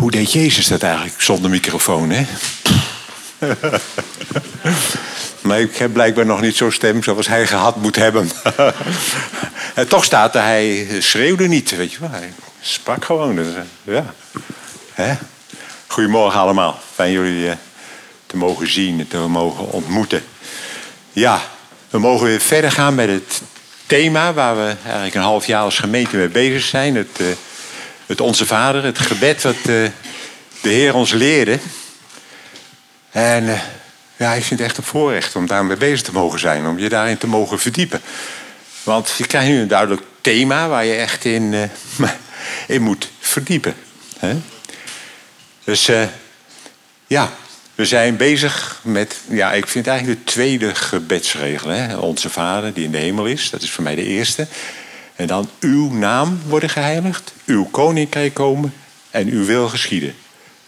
[0.00, 2.26] Hoe deed Jezus dat eigenlijk zonder microfoon, hè?
[5.46, 8.30] maar ik heb blijkbaar nog niet zo'n stem zoals hij gehad moet hebben.
[9.74, 12.10] en toch staat er, hij schreeuwde niet, weet je wel.
[12.10, 13.34] Hij sprak gewoon.
[13.36, 14.14] Dus, eh, ja.
[14.92, 15.14] Hè?
[15.86, 16.80] Goedemorgen allemaal.
[16.94, 17.56] Fijn jullie eh,
[18.26, 20.22] te mogen zien en te mogen ontmoeten.
[21.12, 21.40] Ja,
[21.90, 23.42] we mogen weer verder gaan met het
[23.86, 26.96] thema waar we eigenlijk een half jaar als gemeente mee bezig zijn.
[26.96, 27.26] Het, uh,
[28.10, 29.92] het Onze Vader, het gebed wat de
[30.60, 31.58] Heer ons leerde.
[33.10, 33.60] En
[34.16, 36.88] ja, ik vind het echt een voorrecht om daarmee bezig te mogen zijn, om je
[36.88, 38.00] daarin te mogen verdiepen.
[38.82, 41.70] Want je krijgt nu een duidelijk thema waar je echt in,
[42.66, 43.74] in moet verdiepen.
[44.18, 44.36] Hè?
[45.64, 45.90] Dus
[47.06, 47.32] ja,
[47.74, 51.70] we zijn bezig met, ja, ik vind eigenlijk de tweede gebedsregel.
[51.70, 51.96] Hè?
[51.96, 54.46] Onze Vader die in de hemel is, dat is voor mij de eerste.
[55.20, 58.74] En dan uw naam worden geheiligd, uw koninkrijk komen
[59.10, 60.14] en uw wil geschieden.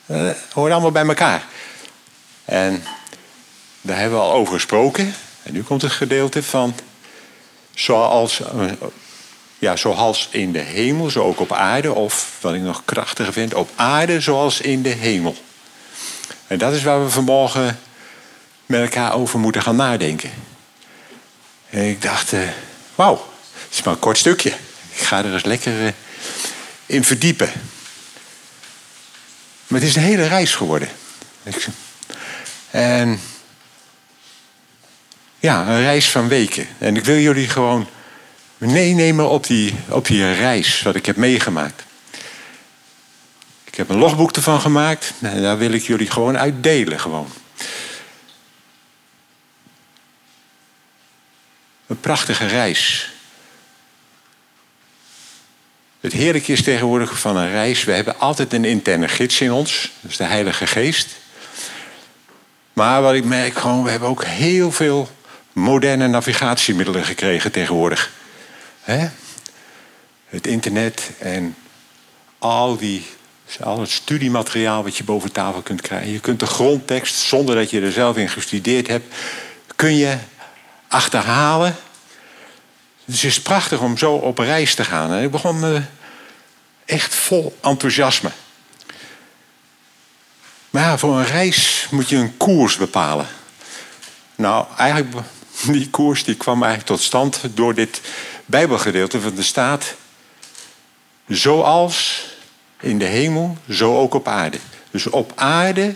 [0.07, 1.47] Dat uh, hoort allemaal bij elkaar.
[2.45, 2.85] En
[3.81, 5.15] daar hebben we al over gesproken.
[5.43, 6.75] En nu komt het gedeelte van
[7.75, 8.43] zoals
[9.59, 11.93] ja, zoals in de hemel, zo ook op aarde.
[11.93, 15.37] Of wat ik nog krachtiger vind, op aarde zoals in de hemel.
[16.47, 17.79] En dat is waar we vanmorgen
[18.67, 20.31] met elkaar over moeten gaan nadenken.
[21.71, 22.41] En ik dacht, uh,
[22.95, 23.32] wauw,
[23.73, 24.51] het is maar een kort stukje.
[24.95, 25.93] Ik ga er eens lekker uh,
[26.87, 27.53] in verdiepen.
[29.67, 30.89] Maar het is een hele reis geworden.
[32.71, 33.21] En
[35.39, 36.67] ja, een reis van weken.
[36.79, 37.89] En ik wil jullie gewoon
[38.59, 41.83] meenemen op die, op die reis wat ik heb meegemaakt.
[43.65, 47.01] Ik heb een logboek ervan gemaakt en daar wil ik jullie gewoon uitdelen.
[47.01, 47.33] Gewoon.
[51.87, 53.12] Een prachtige reis.
[56.03, 57.85] Het heerlijke is tegenwoordig van een reis.
[57.85, 59.93] We hebben altijd een interne gids in ons.
[60.01, 61.09] Dat is de Heilige Geest.
[62.73, 65.09] Maar wat ik merk gewoon, we hebben ook heel veel
[65.53, 68.11] moderne navigatiemiddelen gekregen tegenwoordig.
[70.27, 71.57] Het internet en
[72.39, 73.07] al, die,
[73.61, 76.13] al het studiemateriaal wat je boven tafel kunt krijgen.
[76.13, 79.15] Je kunt de grondtekst, zonder dat je er zelf in gestudeerd hebt,
[79.77, 80.17] kun je
[80.89, 81.77] achterhalen.
[83.13, 85.13] Dus het is prachtig om zo op reis te gaan.
[85.13, 85.83] En ik begon me
[86.85, 88.31] echt vol enthousiasme.
[90.71, 93.27] Maar ja, voor een reis moet je een koers bepalen.
[94.35, 95.15] Nou, eigenlijk
[95.67, 98.01] die koers die kwam eigenlijk tot stand door dit
[98.47, 99.95] Bijbelgedeelte van de staat.
[101.29, 102.27] Zoals
[102.81, 104.59] in de hemel, zo ook op aarde.
[104.91, 105.95] Dus op aarde,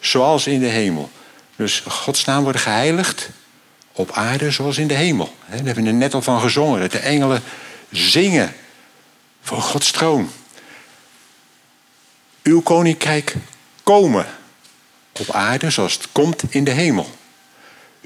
[0.00, 1.10] zoals in de hemel.
[1.56, 3.28] Dus Gods naam wordt geheiligd
[3.96, 5.34] op aarde zoals in de hemel.
[5.48, 6.80] Daar hebben we er net al van gezongen.
[6.80, 7.42] Dat de engelen
[7.90, 8.54] zingen
[9.42, 10.30] voor Gods troon.
[12.42, 13.34] Uw koninkrijk
[13.82, 14.26] komen
[15.12, 17.10] op aarde zoals het komt in de hemel.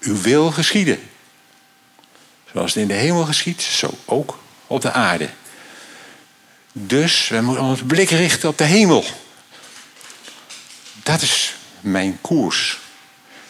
[0.00, 1.00] Uw wil geschieden.
[2.52, 5.30] Zoals het in de hemel geschiet, zo ook op de aarde.
[6.72, 9.04] Dus we moeten onze blik richten op de hemel.
[11.02, 12.78] Dat is mijn koers.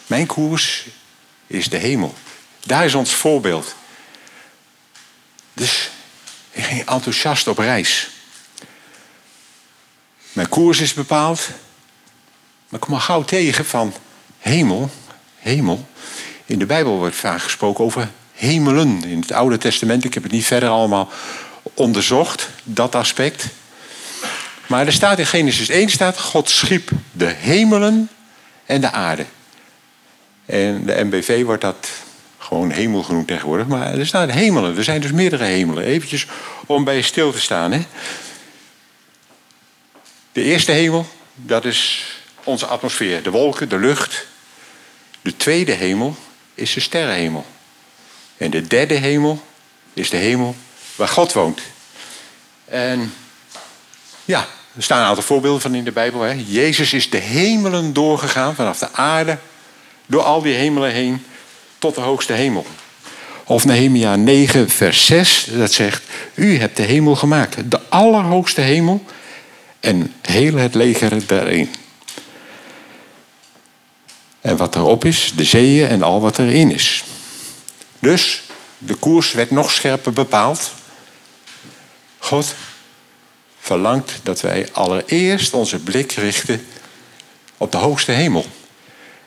[0.07, 0.85] Mijn koers
[1.47, 2.15] is de hemel.
[2.65, 3.75] Daar is ons voorbeeld.
[5.53, 5.89] Dus
[6.51, 8.09] ik ging enthousiast op reis.
[10.31, 11.49] Mijn koers is bepaald.
[12.69, 13.93] Maar ik kom al gauw tegen van
[14.39, 14.89] hemel,
[15.37, 15.87] hemel.
[16.45, 20.03] In de Bijbel wordt vaak gesproken over hemelen in het Oude Testament.
[20.03, 21.09] Ik heb het niet verder allemaal
[21.73, 23.45] onderzocht, dat aspect.
[24.67, 28.09] Maar er staat in Genesis 1 staat, God schiep de hemelen
[28.65, 29.25] en de aarde.
[30.45, 31.87] En de MBV wordt dat
[32.51, 33.67] gewoon hemel genoemd tegenwoordig.
[33.67, 34.77] Maar er staan hemelen.
[34.77, 35.83] Er zijn dus meerdere hemelen.
[35.83, 36.25] Eventjes
[36.65, 37.71] om bij stil te staan.
[37.71, 37.81] Hè?
[40.31, 42.05] De eerste hemel, dat is
[42.43, 43.23] onze atmosfeer.
[43.23, 44.25] De wolken, de lucht.
[45.21, 46.15] De tweede hemel
[46.53, 47.45] is de sterrenhemel.
[48.37, 49.43] En de derde hemel
[49.93, 50.55] is de hemel
[50.95, 51.61] waar God woont.
[52.65, 53.13] En
[54.25, 56.21] ja, er staan een aantal voorbeelden van in de Bijbel.
[56.21, 56.43] Hè.
[56.47, 59.37] Jezus is de hemelen doorgegaan, vanaf de aarde,
[60.05, 61.25] door al die hemelen heen,
[61.81, 62.65] tot de hoogste hemel.
[63.43, 69.03] Of Nehemia 9, vers 6, dat zegt: U hebt de hemel gemaakt, de allerhoogste hemel
[69.79, 71.69] en heel het leger daarin.
[74.41, 77.03] En wat erop is, de zeeën en al wat erin is.
[77.99, 78.43] Dus
[78.77, 80.71] de koers werd nog scherper bepaald.
[82.17, 82.55] God
[83.59, 86.65] verlangt dat wij allereerst onze blik richten
[87.57, 88.45] op de hoogste hemel.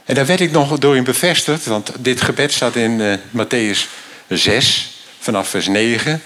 [0.04, 3.88] En daar werd ik nog door in bevestigd, want dit gebed staat in uh, Matthäus
[4.28, 6.22] 6, vanaf vers 9.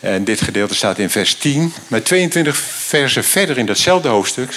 [0.00, 1.72] En dit gedeelte staat in vers 10.
[1.88, 4.54] Maar 22 versen verder in datzelfde hoofdstuk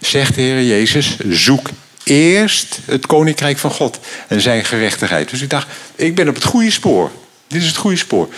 [0.00, 1.68] zegt de Heer Jezus: zoek
[2.04, 3.98] eerst het koninkrijk van God
[4.28, 5.30] en zijn gerechtigheid.
[5.30, 7.10] Dus ik dacht, ik ben op het goede spoor.
[7.48, 8.28] Dit is het goede spoor.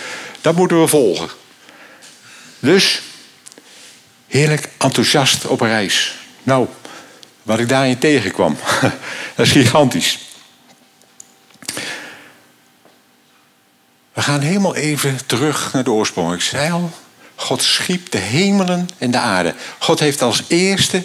[0.41, 1.29] Dat moeten we volgen.
[2.59, 3.01] Dus
[4.27, 6.15] heerlijk enthousiast op reis.
[6.43, 6.67] Nou,
[7.47, 8.57] wat ik daarin tegenkwam,
[9.35, 10.19] dat is gigantisch.
[14.13, 16.33] We gaan helemaal even terug naar de oorsprong.
[16.33, 16.91] Ik zei al,
[17.35, 19.55] God schiep de hemelen en de aarde.
[19.79, 21.03] God heeft als eerste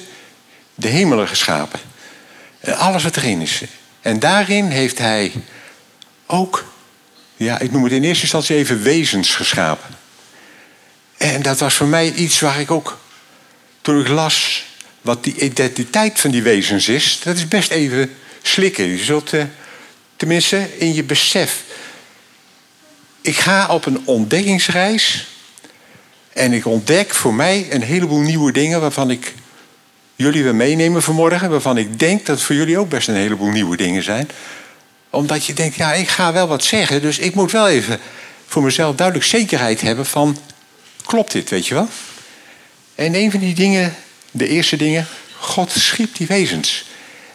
[0.75, 1.81] de hemelen geschapen.
[2.65, 3.63] Alles wat erin is.
[4.01, 5.33] En daarin heeft hij
[6.27, 6.73] ook,
[7.37, 9.95] ja, ik noem het in eerste instantie even wezens geschapen.
[11.17, 12.99] En dat was voor mij iets waar ik ook,
[13.81, 14.65] toen ik las
[15.03, 18.85] wat die identiteit van die wezens is, dat is best even slikken.
[18.85, 19.43] Je zult, uh,
[20.17, 21.63] tenminste, in je besef.
[23.21, 25.27] Ik ga op een ontdekkingsreis
[26.33, 29.35] en ik ontdek voor mij een heleboel nieuwe dingen waarvan ik
[30.17, 31.51] jullie weer meenemen vanmorgen.
[31.51, 34.29] Waarvan ik denk dat voor jullie ook best een heleboel nieuwe dingen zijn.
[35.11, 37.03] Omdat je denkt, ja, ik ga wel wat zeggen.
[37.03, 38.01] Dus ik moet wel even
[38.47, 40.39] voor mezelf duidelijk zekerheid hebben van...
[41.05, 41.89] Klopt dit, weet je wel?
[42.95, 43.95] En een van die dingen,
[44.33, 45.07] de eerste dingen...
[45.43, 46.85] God schiep die wezens.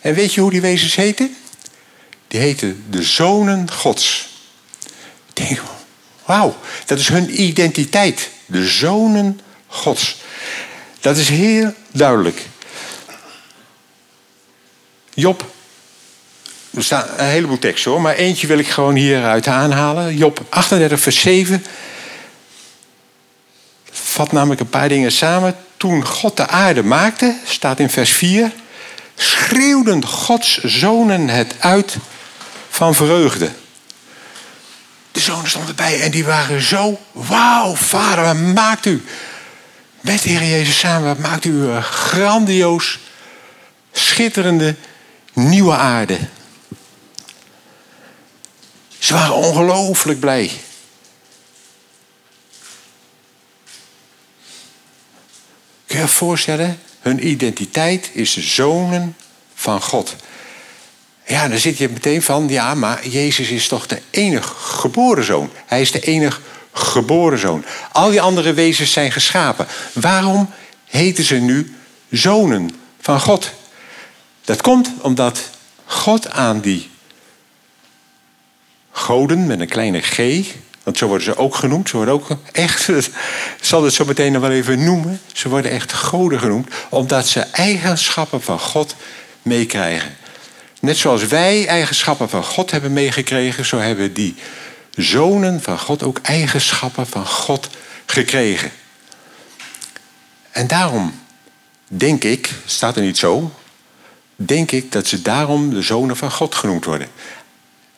[0.02, 1.36] En weet je hoe die wezens heten?
[2.28, 4.30] Die heten de zonen gods.
[5.34, 5.62] Ik denk,
[6.26, 8.30] wauw, dat is hun identiteit.
[8.46, 10.18] De zonen gods.
[11.00, 12.46] Dat is heel duidelijk.
[15.14, 15.46] Job.
[16.70, 20.18] Er staan een heleboel teksten hoor, maar eentje wil ik gewoon hieruit aanhalen.
[20.18, 21.66] Job 38, vers 7.
[23.92, 25.58] Vat namelijk een paar dingen samen.
[25.78, 28.52] Toen God de aarde maakte, staat in vers 4.
[29.16, 31.98] Schreeuwden Gods zonen het uit
[32.70, 33.52] van vreugde.
[35.12, 37.00] De zonen stonden erbij en die waren zo.
[37.12, 39.06] Wauw, vader, wat maakt u?
[40.02, 43.00] Met de Heer Jezus samen, wat maakt u een grandioos,
[43.92, 44.76] schitterende
[45.34, 46.18] nieuwe aarde.
[49.00, 50.52] Ze waren ongelooflijk blij.
[55.98, 56.80] Je voorstellen?
[57.00, 59.16] Hun identiteit is zonen
[59.54, 60.16] van God.
[61.26, 65.50] Ja, dan zit je meteen van, ja, maar Jezus is toch de enige geboren zoon.
[65.66, 66.40] Hij is de enige
[66.72, 67.66] geboren zoon.
[67.92, 69.68] Al die andere wezens zijn geschapen.
[69.94, 70.50] Waarom
[70.86, 71.76] heten ze nu
[72.10, 72.72] zonen
[73.02, 73.52] van God?
[74.46, 75.50] Dat komt omdat
[75.86, 76.90] God aan die
[78.92, 80.18] goden met een kleine g,
[80.88, 83.10] want zo worden ze ook genoemd, ze worden ook echt, ik
[83.62, 87.40] zal het zo meteen nog wel even noemen, ze worden echt goden genoemd, omdat ze
[87.40, 88.96] eigenschappen van God
[89.42, 90.16] meekrijgen.
[90.80, 94.36] Net zoals wij eigenschappen van God hebben meegekregen, zo hebben die
[94.96, 97.70] zonen van God ook eigenschappen van God
[98.06, 98.72] gekregen.
[100.52, 101.20] En daarom
[101.88, 103.52] denk ik, staat er niet zo,
[104.36, 107.08] denk ik dat ze daarom de zonen van God genoemd worden.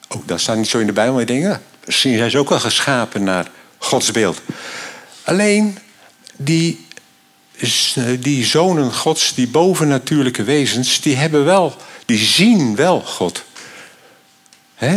[0.07, 1.59] Ook dat staat niet zo in de Bijbel, maar
[1.89, 4.41] misschien zijn ze ook wel geschapen naar Gods beeld.
[5.23, 5.77] Alleen
[6.37, 6.85] die,
[8.19, 11.75] die zonen Gods, die bovennatuurlijke wezens, die hebben wel,
[12.05, 13.43] die zien wel God.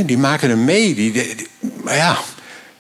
[0.04, 0.94] die maken hem mee.
[0.94, 1.48] Die, die,
[1.82, 2.18] maar ja,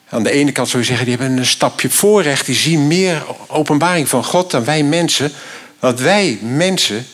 [0.08, 2.46] aan de ene kant zou je zeggen, die hebben een stapje voorrecht.
[2.46, 5.32] Die zien meer openbaring van God dan wij mensen.
[5.78, 7.06] Want wij mensen,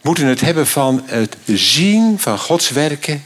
[0.00, 3.24] moeten het hebben van het zien van Gods werken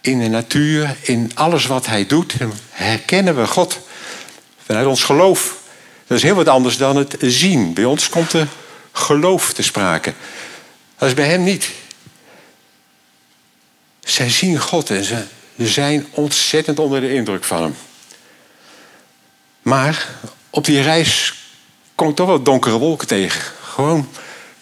[0.00, 2.34] in de natuur, in alles wat Hij doet.
[2.70, 3.78] Herkennen we God
[4.64, 5.56] vanuit ons geloof.
[6.06, 7.72] Dat is heel wat anders dan het zien.
[7.74, 8.48] Bij ons komt er
[8.92, 10.12] geloof te sprake.
[10.98, 11.70] Dat is bij Hem niet.
[14.00, 15.24] Zij zien God en ze
[15.56, 17.76] zijn ontzettend onder de indruk van Hem.
[19.62, 20.08] Maar
[20.50, 21.34] op die reis
[21.94, 23.42] kom ik toch wel donkere wolken tegen.
[23.62, 24.08] Gewoon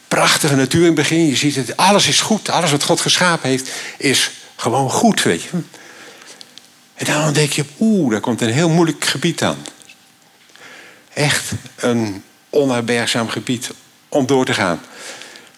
[0.09, 1.27] prachtige natuur in het begin.
[1.27, 2.49] Je ziet het, alles is goed.
[2.49, 5.51] Alles wat God geschapen heeft, is gewoon goed, weet je.
[6.95, 9.65] En dan denk je, oeh, daar komt een heel moeilijk gebied aan.
[11.13, 13.71] Echt een onherbergzaam gebied
[14.09, 14.81] om door te gaan.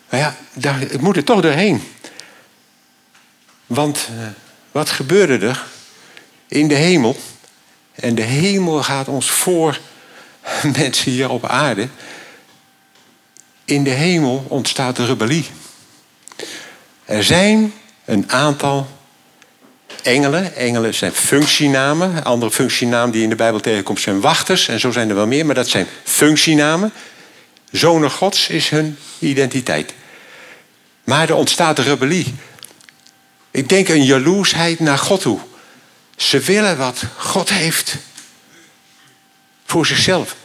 [0.09, 1.83] Maar ja, daar, moet er toch doorheen.
[3.67, 4.27] Want uh,
[4.73, 5.65] wat gebeurde er
[6.49, 7.17] in de hemel?
[7.95, 9.81] En de hemel gaat ons voor
[10.79, 11.89] mensen hier op aarde
[13.69, 15.47] in de hemel ontstaat de rebellie.
[17.05, 17.73] Er zijn
[18.09, 18.89] een aantal
[20.03, 20.55] engelen.
[20.55, 22.25] Engelen zijn functienamen.
[22.25, 24.69] Andere functienamen die in de Bijbel tegenkomt zijn wachters.
[24.69, 26.93] En zo zijn er wel meer, maar dat zijn functienamen.
[27.71, 29.95] Zonen Gods is hun identiteit.
[31.05, 32.35] Maar er ontstaat rebellie.
[33.51, 35.39] Ik denk een jaloersheid naar God toe.
[36.17, 37.97] Ze willen wat God heeft
[39.65, 40.37] voor zichzelf.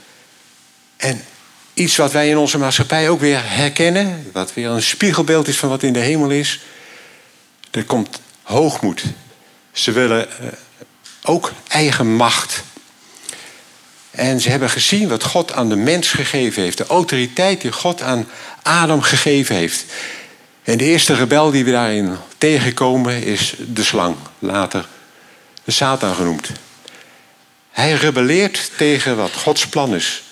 [0.98, 1.24] En
[1.74, 4.30] iets wat wij in onze maatschappij ook weer herkennen.
[4.34, 6.60] Wat weer een spiegelbeeld is van wat in de hemel is.
[7.74, 9.04] Er komt hoogmoed.
[9.72, 10.48] Ze willen eh,
[11.24, 12.64] ook eigen macht.
[14.12, 16.78] En ze hebben gezien wat God aan de mens gegeven heeft.
[16.78, 18.28] De autoriteit die God aan
[18.62, 19.86] Adam gegeven heeft.
[20.64, 24.16] En de eerste rebel die we daarin tegenkomen is de slang.
[24.40, 24.88] Later
[25.64, 26.50] de Satan genoemd.
[27.72, 30.24] Hij rebelleert tegen wat Gods plan is.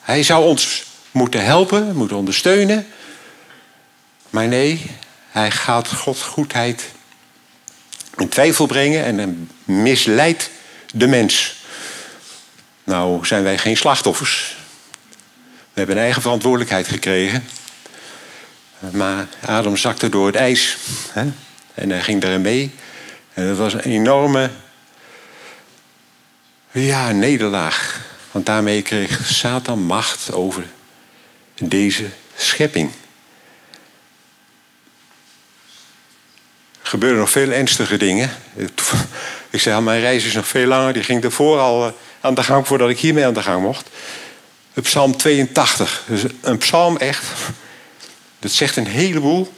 [0.00, 2.86] Hij zou ons moeten helpen, moeten ondersteunen.
[4.30, 4.90] Maar nee,
[5.32, 6.90] hij gaat Gods goedheid
[8.16, 10.50] in twijfel brengen en misleidt
[10.92, 11.56] de mens.
[12.84, 14.56] Nou zijn wij geen slachtoffers.
[15.40, 17.44] We hebben een eigen verantwoordelijkheid gekregen.
[18.90, 20.76] Maar Adam zakte door het ijs.
[21.12, 21.32] Hè?
[21.74, 22.74] En hij ging erin mee.
[23.34, 24.50] En dat was een enorme
[26.70, 28.00] ja, nederlaag.
[28.30, 30.64] Want daarmee kreeg Satan macht over
[31.58, 32.90] deze schepping.
[36.82, 38.30] Gebeuren nog veel ernstige dingen.
[39.50, 40.92] Ik zei al, mijn reis is nog veel langer.
[40.92, 43.88] Die ging ervoor al eh, aan de gang voordat ik hiermee aan de gang mocht.
[44.82, 46.04] Psalm 82.
[46.06, 47.24] Dus een psalm echt.
[48.38, 49.52] Dat zegt een heleboel.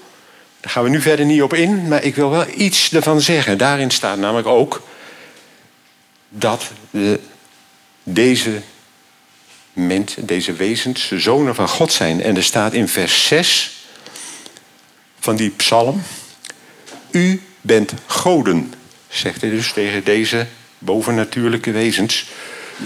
[0.60, 1.88] Daar gaan we nu verder niet op in.
[1.88, 3.58] Maar ik wil wel iets ervan zeggen.
[3.58, 4.82] Daarin staat namelijk ook
[6.28, 7.20] dat de,
[8.02, 8.60] deze
[9.72, 12.22] mensen, deze wezens, zonen van God zijn.
[12.22, 13.72] En er staat in vers 6
[15.20, 16.02] van die psalm.
[17.14, 18.74] U bent goden,
[19.08, 20.46] zegt hij dus tegen deze
[20.78, 22.26] bovennatuurlijke wezens.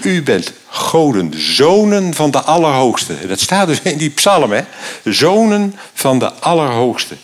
[0.03, 3.27] U bent goden, zonen van de Allerhoogste.
[3.27, 4.63] Dat staat dus in die psalm, hè?
[5.05, 7.17] Zonen van de Allerhoogste.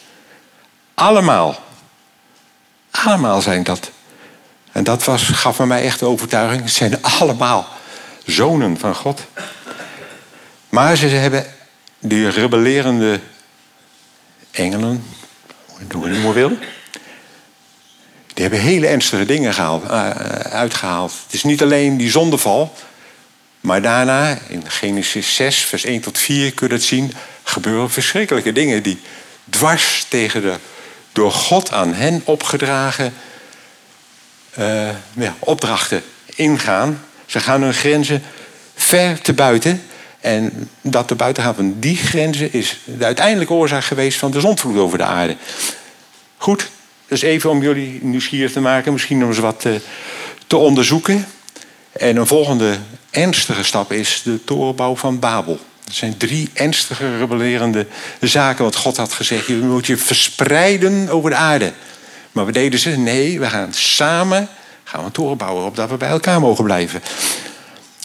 [0.95, 1.63] Allemaal.
[2.91, 3.91] Allemaal zijn dat.
[4.73, 6.63] En dat was, gaf me mij echt de overtuiging.
[6.63, 7.69] Het zijn allemaal
[8.25, 9.21] zonen van God.
[10.69, 11.47] Maar ze hebben
[11.99, 13.21] die rebellerende
[14.51, 15.05] engelen,
[15.93, 16.59] hoe je het wil,
[18.35, 21.13] die hebben hele ernstige dingen gehaald, uh, uitgehaald.
[21.25, 22.75] Het is niet alleen die zondeval,
[23.61, 27.13] maar daarna, in Genesis 6, vers 1 tot 4, kun je dat zien,
[27.43, 29.01] gebeuren verschrikkelijke dingen die
[29.51, 30.55] dwars tegen de
[31.13, 33.15] door God aan hen opgedragen
[34.59, 36.03] uh, ja, opdrachten
[36.35, 37.05] ingaan.
[37.27, 38.23] Ze gaan hun grenzen
[38.75, 39.83] ver te buiten.
[40.21, 44.41] En dat te buiten gaan van die grenzen is de uiteindelijke oorzaak geweest van de
[44.41, 45.37] zondvloed over de aarde.
[46.37, 46.71] Goed,
[47.21, 49.81] dus even om jullie nieuwsgierig te maken, misschien om eens wat te,
[50.47, 51.27] te onderzoeken.
[51.93, 52.79] En een volgende
[53.11, 55.59] ernstige stap is de torenbouw van Babel.
[55.85, 57.87] Dat zijn drie ernstige rebellerende
[58.21, 58.63] zaken.
[58.63, 61.73] Want God had gezegd, je moet je verspreiden over de aarde.
[62.33, 64.49] Maar we deden ze, nee, we gaan samen
[64.85, 67.01] gaan we een toren bouwen opdat we bij elkaar mogen blijven.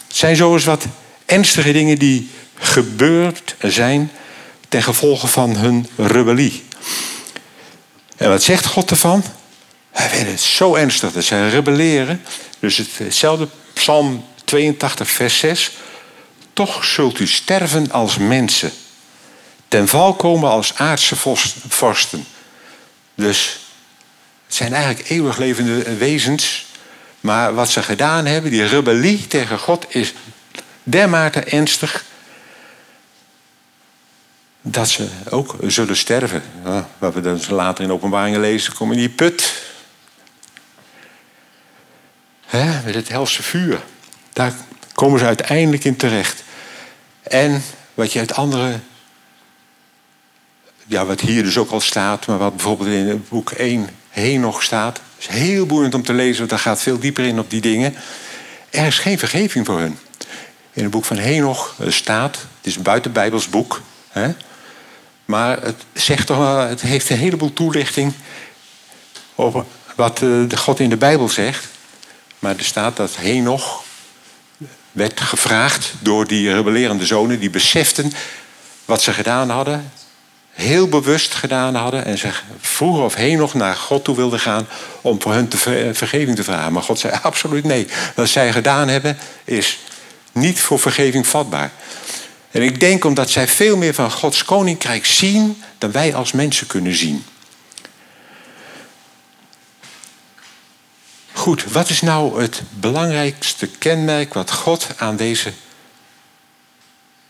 [0.07, 0.85] Het zijn zo eens wat
[1.25, 4.11] ernstige dingen die gebeurd zijn
[4.69, 6.63] ten gevolge van hun rebellie.
[8.19, 9.23] En wat zegt God ervan?
[9.91, 12.21] Hij weet het zo ernstig dat zij rebelleren.
[12.59, 15.71] Dus hetzelfde Psalm 82, vers 6.
[16.53, 18.71] Toch zult u sterven als mensen.
[19.67, 21.15] Ten val komen als aardse
[21.67, 22.25] vorsten.
[23.15, 23.59] Dus
[24.45, 26.65] het zijn eigenlijk eeuwig levende wezens.
[27.19, 30.13] Maar wat ze gedaan hebben, die rebellie tegen God, is
[30.83, 32.05] dermate ernstig
[34.61, 36.43] dat ze ook zullen sterven.
[36.97, 39.61] Wat we dan later in openbaringen lezen, komen in die put.
[42.45, 43.81] He, met het helse vuur.
[44.33, 44.53] Daar
[44.93, 46.43] komen ze uiteindelijk in terecht.
[47.21, 47.63] En
[47.93, 48.79] wat je uit andere.
[50.85, 54.63] Ja, wat hier dus ook al staat, maar wat bijvoorbeeld in het boek 1 Henoch
[54.63, 55.01] staat.
[55.17, 57.95] Is heel boeiend om te lezen, want daar gaat veel dieper in op die dingen.
[58.69, 59.97] Er is geen vergeving voor hun.
[60.73, 63.81] In het boek van Henoch staat, het is een buitenbijbels boek.
[64.09, 64.31] Hè,
[65.29, 68.13] maar het, zegt toch het heeft een heleboel toelichting
[69.35, 71.67] over wat eh, God in de Bijbel zegt.
[72.39, 73.83] Maar er staat dat Henoch
[74.91, 78.11] werd gevraagd door die rebellerende zonen, die beseften
[78.85, 79.91] wat ze gedaan hadden
[80.59, 84.67] heel bewust gedaan hadden en ze vroegen of Henoch naar God toe wilde gaan
[85.01, 85.57] om voor hun te
[85.93, 86.73] vergeving te vragen.
[86.73, 87.87] Maar God zei absoluut nee.
[88.15, 89.79] Wat zij gedaan hebben is
[90.31, 91.71] niet voor vergeving vatbaar.
[92.51, 96.67] En ik denk omdat zij veel meer van Gods koninkrijk zien dan wij als mensen
[96.67, 97.25] kunnen zien.
[101.33, 105.53] Goed, wat is nou het belangrijkste kenmerk wat God aan deze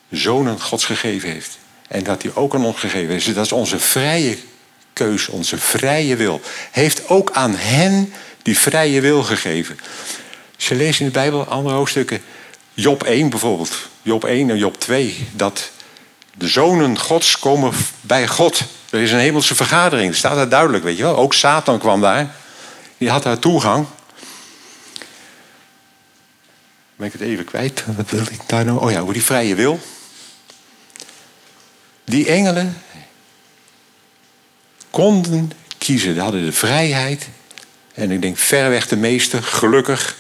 [0.10, 1.58] zonen Gods gegeven heeft?
[1.88, 3.26] En dat hij ook aan ons gegeven is.
[3.26, 4.38] Dat is onze vrije
[4.94, 6.42] keus, onze vrije wil.
[6.72, 9.80] Heeft ook aan hen die vrije wil gegeven.
[10.58, 12.22] Je leest in de Bijbel andere hoofdstukken.
[12.80, 15.72] Job 1 bijvoorbeeld, Job 1 en Job 2, dat
[16.38, 18.64] de zonen Gods komen bij God.
[18.90, 21.18] Er is een hemelse vergadering, staat daar duidelijk, weet je wel.
[21.18, 22.36] Ook Satan kwam daar,
[22.98, 23.86] die had daar toegang.
[26.96, 27.84] Ben ik het even kwijt?
[27.98, 28.80] Wat wil ik daar nou?
[28.80, 29.80] Oh ja, hoe die vrije wil.
[32.06, 32.82] Die engelen
[34.90, 36.14] konden kiezen.
[36.14, 37.28] Ze hadden de vrijheid.
[37.94, 40.16] En ik denk verreweg de meeste, gelukkig,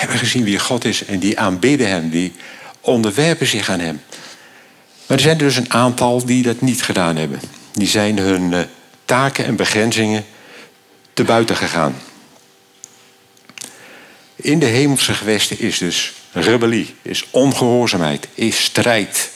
[0.00, 1.04] hebben gezien wie God is.
[1.04, 2.32] En die aanbidden hem, die
[2.80, 4.02] onderwerpen zich aan hem.
[5.06, 7.40] Maar er zijn dus een aantal die dat niet gedaan hebben.
[7.72, 8.60] Die zijn hun eh,
[9.04, 10.24] taken en begrenzingen
[11.12, 11.94] te buiten gegaan.
[14.36, 19.30] In de hemelse gewesten is dus rebellie, is ongehoorzaamheid, is strijd.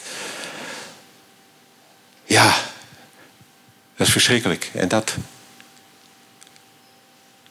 [2.24, 2.54] Ja,
[3.96, 4.70] dat is verschrikkelijk.
[4.74, 5.14] En dat.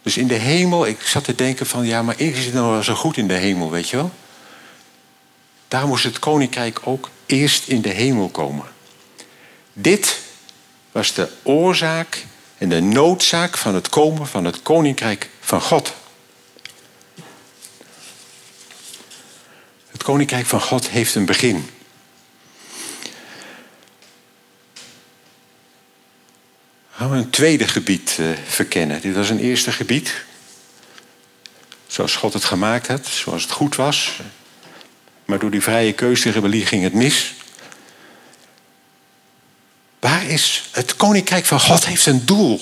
[0.03, 2.83] Dus in de hemel, ik zat te denken van ja, maar is het nou wel
[2.83, 4.11] zo goed in de hemel, weet je wel?
[5.67, 8.65] Daar moest het koninkrijk ook eerst in de hemel komen.
[9.73, 10.19] Dit
[10.91, 12.25] was de oorzaak
[12.57, 15.93] en de noodzaak van het komen van het koninkrijk van God.
[19.87, 21.69] Het koninkrijk van God heeft een begin.
[27.09, 29.01] We een tweede gebied uh, verkennen.
[29.01, 30.23] Dit was een eerste gebied.
[31.87, 34.19] Zoals God het gemaakt had, zoals het goed was.
[35.25, 37.33] Maar door die vrije keuze rebellie ging het mis.
[39.99, 42.61] Waar is het koninkrijk van God heeft een doel.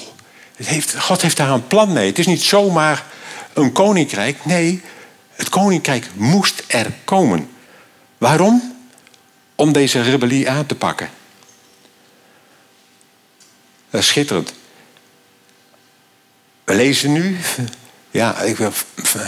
[0.56, 2.08] Het heeft, God heeft daar een plan mee.
[2.08, 3.06] Het is niet zomaar
[3.54, 4.46] een koninkrijk.
[4.46, 4.82] Nee,
[5.36, 7.50] het koninkrijk moest er komen.
[8.18, 8.76] Waarom?
[9.56, 11.10] Om deze rebellie aan te pakken.
[13.92, 14.54] Dat is schitterend.
[16.64, 17.38] We lezen nu.
[18.12, 18.72] Ja, ik wil,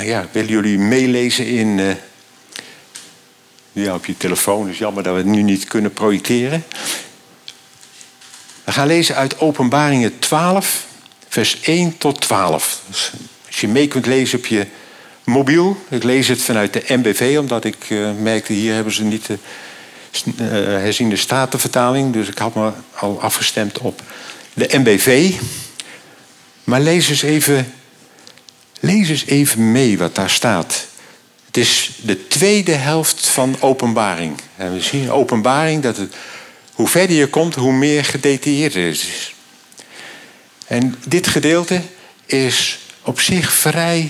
[0.01, 1.77] ja, willen jullie meelezen in.
[1.77, 1.95] Uh,
[3.71, 4.69] ja, op je telefoon.
[4.69, 6.63] is jammer dat we het nu niet kunnen projecteren.
[8.63, 10.85] We gaan lezen uit Openbaringen 12,
[11.27, 12.81] vers 1 tot 12.
[12.87, 13.11] Dus
[13.47, 14.67] als je mee kunt lezen op je
[15.23, 15.77] mobiel.
[15.89, 19.37] Ik lees het vanuit de MBV, omdat ik uh, merkte hier hebben ze niet de
[20.39, 22.13] uh, herziende statenvertaling.
[22.13, 24.01] Dus ik had me al afgestemd op
[24.53, 25.33] de MBV.
[26.63, 27.73] Maar lees eens even,
[28.79, 30.87] lees eens even mee wat daar staat.
[31.45, 34.39] Het is de tweede helft van openbaring.
[34.55, 36.15] En we zien in openbaring dat het,
[36.73, 39.33] hoe verder je komt, hoe meer gedetailleerd het is.
[40.67, 41.81] En dit gedeelte
[42.25, 44.09] is op zich vrij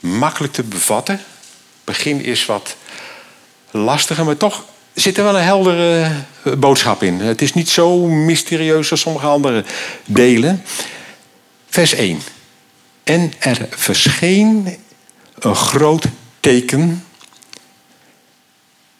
[0.00, 1.14] makkelijk te bevatten.
[1.14, 2.76] Het begin is wat
[3.70, 4.64] lastiger, maar toch
[4.96, 6.10] zit er wel een heldere
[6.42, 7.20] eh, boodschap in.
[7.20, 9.64] Het is niet zo mysterieus als sommige andere
[10.04, 10.62] delen.
[11.68, 12.20] Vers 1.
[13.04, 14.76] En er verscheen
[15.38, 16.04] een groot
[16.40, 17.04] teken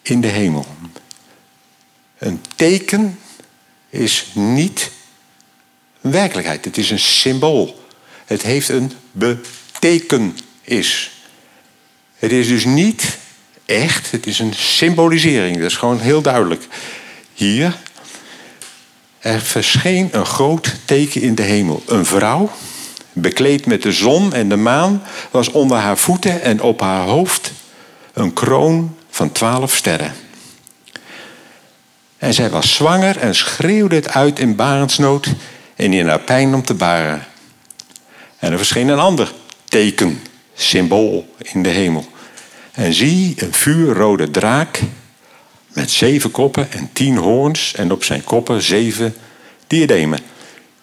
[0.01, 0.65] in de hemel.
[2.17, 3.19] Een teken
[3.89, 4.91] is niet
[6.01, 6.65] werkelijkheid.
[6.65, 7.85] Het is een symbool.
[8.25, 11.11] Het heeft een betekenis.
[12.15, 13.17] Het is dus niet
[13.67, 15.55] echt, het is een symbolisering.
[15.55, 16.67] Dat is gewoon heel duidelijk.
[17.33, 17.77] Hier,
[19.19, 21.83] er verscheen een groot teken in de hemel.
[21.85, 22.51] Een vrouw,
[23.13, 27.51] bekleed met de zon en de maan, was onder haar voeten en op haar hoofd
[28.13, 30.13] een kroon van twaalf sterren.
[32.17, 35.27] En zij was zwanger en schreeuwde het uit in barensnood
[35.75, 37.25] en in haar pijn om te baren.
[38.39, 39.33] En er verscheen een ander
[39.65, 40.21] teken,
[40.53, 42.07] symbool in de hemel.
[42.77, 44.81] En zie een vuurrode draak
[45.73, 49.15] met zeven koppen en tien hoorns en op zijn koppen zeven
[49.67, 50.19] diademen.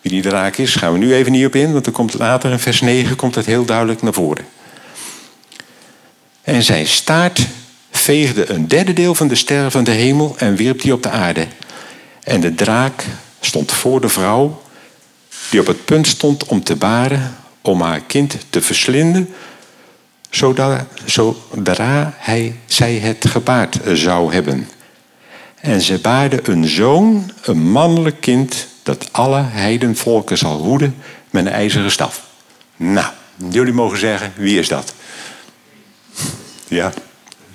[0.00, 2.50] Wie die draak is, gaan we nu even niet op in, want er komt later
[2.50, 4.44] in vers 9 komt het heel duidelijk naar voren.
[6.42, 7.46] En zijn staart
[7.90, 11.10] veegde een derde deel van de sterren van de hemel en wierp die op de
[11.10, 11.46] aarde.
[12.22, 13.04] En de draak
[13.40, 14.62] stond voor de vrouw,
[15.50, 19.34] die op het punt stond om te baren, om haar kind te verslinden,
[20.34, 24.68] zodra, hij, zij het gebaard zou hebben.
[25.60, 30.96] En ze baarde een zoon, een mannelijk kind, dat alle heidenvolken zal hoeden
[31.30, 32.22] met een ijzeren staf.
[32.76, 33.12] Nou,
[33.50, 34.94] jullie mogen zeggen, wie is dat?
[36.68, 36.92] Ja,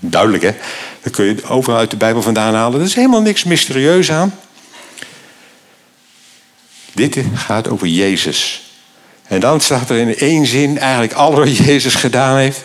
[0.04, 0.52] duidelijk hè.
[1.02, 2.80] Dat kun je overal uit de Bijbel vandaan halen.
[2.80, 4.36] Er is helemaal niks mysterieus aan.
[6.94, 8.69] Dit gaat over Jezus.
[9.30, 12.62] En dan staat er in één zin eigenlijk alles wat Jezus gedaan heeft.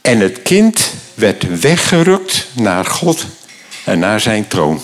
[0.00, 3.26] En het kind werd weggerukt naar God
[3.84, 4.80] en naar zijn troon.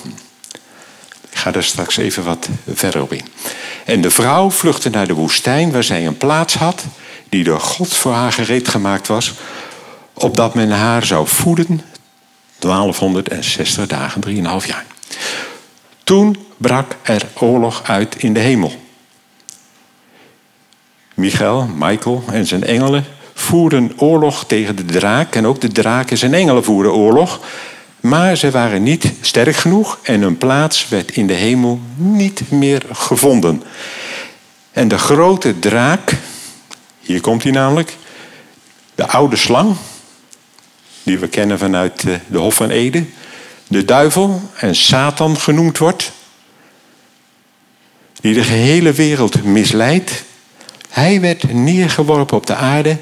[1.30, 3.24] Ik ga er straks even wat verder op in.
[3.84, 6.84] En de vrouw vluchtte naar de woestijn waar zij een plaats had
[7.28, 9.32] die door God voor haar gereed gemaakt was,
[10.12, 11.80] opdat men haar zou voeden
[12.58, 14.84] 1260 dagen, 3,5 jaar.
[16.04, 18.81] Toen brak er oorlog uit in de hemel.
[21.14, 25.34] Michael, Michael en zijn engelen voerden oorlog tegen de draak.
[25.34, 27.40] En ook de draak en zijn engelen voerden oorlog.
[28.00, 32.82] Maar ze waren niet sterk genoeg en hun plaats werd in de hemel niet meer
[32.92, 33.62] gevonden.
[34.72, 36.16] En de grote draak,
[37.00, 37.96] hier komt hij namelijk,
[38.94, 39.76] de oude slang,
[41.02, 43.04] die we kennen vanuit eh, de Hof van Ede,
[43.68, 46.12] de duivel en Satan genoemd wordt,
[48.20, 50.24] die de gehele wereld misleidt,
[50.92, 52.96] hij werd neergeworpen op de aarde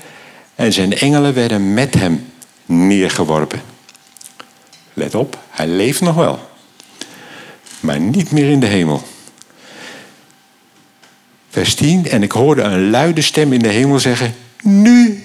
[0.55, 2.33] en zijn engelen werden met hem
[2.67, 3.63] neergeworpen.
[4.93, 6.49] Let op, hij leeft nog wel,
[7.81, 9.03] maar niet meer in de hemel.
[11.51, 15.25] Vers 10, en ik hoorde een luide stem in de hemel zeggen, nu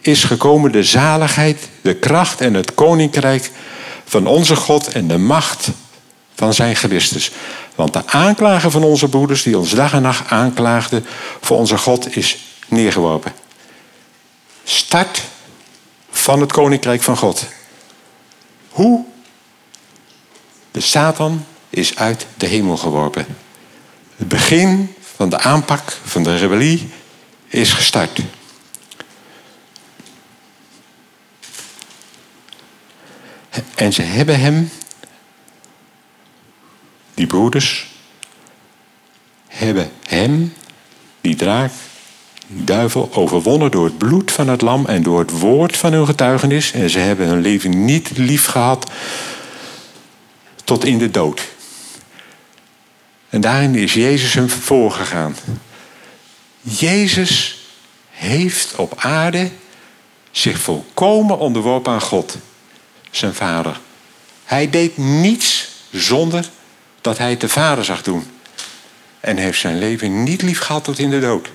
[0.00, 3.50] is gekomen de zaligheid, de kracht en het koninkrijk
[4.04, 5.70] van onze God en de macht
[6.34, 7.32] van zijn Christus.
[7.74, 11.02] Want de aanklager van onze broeders, die ons dag en nacht aanklaagde
[11.40, 13.32] voor onze God, is neergeworpen.
[14.64, 15.22] Start
[16.10, 17.46] van het koninkrijk van God.
[18.70, 19.04] Hoe?
[20.70, 23.26] De Satan is uit de hemel geworpen.
[24.16, 26.90] Het begin van de aanpak van de rebellie
[27.48, 28.20] is gestart.
[33.74, 34.70] En ze hebben hem,
[37.14, 37.86] die broeders,
[39.46, 40.54] hebben hem,
[41.20, 41.72] die draak,
[42.46, 46.06] die duivel, overwonnen door het bloed van het lam en door het woord van hun
[46.06, 46.72] getuigenis.
[46.72, 48.90] En ze hebben hun leven niet lief gehad
[50.64, 51.52] tot in de dood.
[53.28, 55.36] En daarin is Jezus hem voorgegaan.
[56.60, 57.58] Jezus
[58.10, 59.50] heeft op aarde
[60.30, 62.36] zich volkomen onderworpen aan God
[63.10, 63.80] zijn vader.
[64.44, 66.48] Hij deed niets zonder
[67.04, 68.30] dat hij het de vader zag doen.
[69.20, 71.48] En heeft zijn leven niet lief gehad tot in de dood.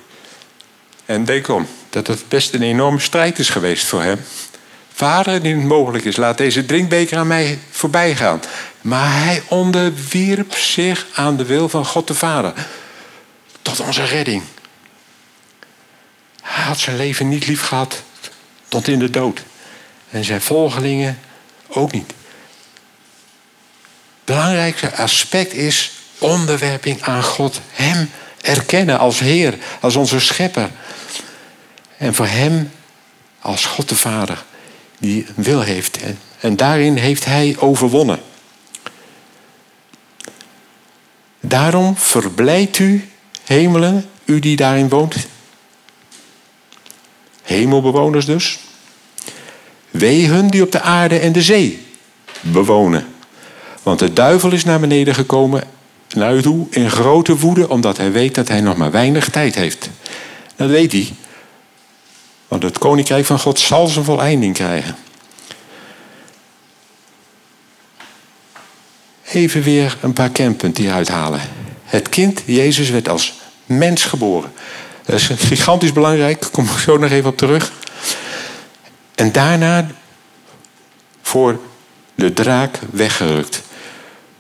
[1.06, 4.20] En denk om dat het best een enorme strijd is geweest voor hem.
[4.94, 8.42] Vader, indien het mogelijk is, laat deze drinkbeker aan mij voorbij gaan.
[8.82, 12.54] Maar hij onderwierp zich aan de wil van God de Vader.
[13.62, 14.44] Tot onze redding.
[16.42, 18.04] Hij had zijn leven niet lief gehad
[18.68, 19.42] tot in de dood.
[20.10, 21.20] En zijn volgelingen
[21.68, 22.14] ook niet.
[24.30, 27.60] Belangrijkste aspect is onderwerping aan God.
[27.72, 28.10] Hem
[28.42, 30.70] erkennen als Heer, als onze Schepper.
[31.98, 32.72] En voor Hem
[33.40, 34.44] als God de Vader,
[34.98, 36.00] die een wil heeft.
[36.40, 38.20] En daarin heeft Hij overwonnen.
[41.40, 43.10] Daarom verblijdt u,
[43.44, 45.16] hemelen, u die daarin woont.
[47.44, 48.60] Hemelbewoners dus.
[49.92, 51.86] Wee hun die op de aarde en de zee
[52.42, 53.18] bewonen.
[53.90, 55.64] Want de duivel is naar beneden gekomen
[56.10, 59.56] naar u toe in grote woede, omdat hij weet dat hij nog maar weinig tijd
[59.56, 59.90] heeft.
[60.56, 61.14] Dat weet hij.
[62.48, 64.96] Want het koninkrijk van God zal zijn voleinding krijgen.
[69.24, 71.42] Even weer een paar kernpunten die uithalen.
[71.84, 73.34] Het kind, Jezus, werd als
[73.66, 74.52] mens geboren.
[75.06, 77.72] Dat is gigantisch belangrijk, daar kom ik zo nog even op terug.
[79.16, 79.88] En daarna
[81.22, 81.60] voor
[82.16, 83.68] de draak weggerukt.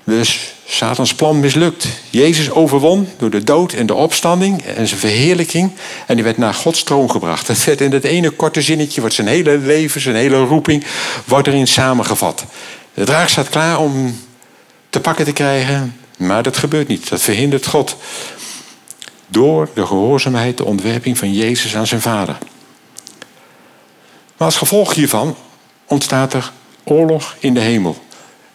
[0.09, 1.87] Dus Satans plan mislukt.
[2.09, 5.71] Jezus overwon door de dood en de opstanding en zijn verheerlijking.
[6.07, 7.47] En die werd naar Gods troon gebracht.
[7.47, 10.85] Het werd in dat ene korte zinnetje wordt zijn hele leven, zijn hele roeping,
[11.25, 12.45] wordt erin samengevat.
[12.93, 14.19] De draak staat klaar om
[14.89, 17.09] te pakken te krijgen, maar dat gebeurt niet.
[17.09, 17.97] Dat verhindert God.
[19.27, 22.37] Door de gehoorzaamheid, de ontwerping van Jezus aan zijn vader.
[24.37, 25.35] Maar als gevolg hiervan
[25.85, 26.51] ontstaat er
[26.83, 28.07] oorlog in de hemel.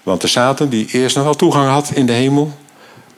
[0.04, 2.58] Want de Satan, die eerst nog wel toegang had in de hemel,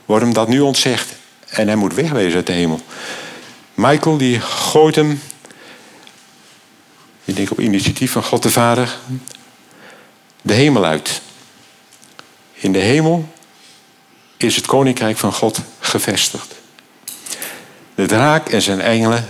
[0.04, 1.14] wordt hem dat nu ontzegd.
[1.48, 2.80] En hij moet wegwezen uit de hemel.
[3.74, 5.22] Michael die gooit hem,
[7.24, 8.96] ik denk op initiatief van God de Vader,
[10.42, 11.20] de hemel uit.
[12.52, 13.28] In de hemel
[14.36, 16.54] is het koninkrijk van God gevestigd.
[17.94, 19.26] De draak en zijn engelen